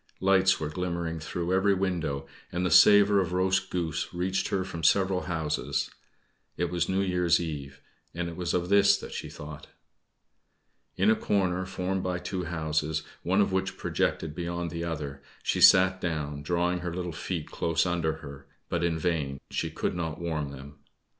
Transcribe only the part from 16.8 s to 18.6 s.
little feet close under her,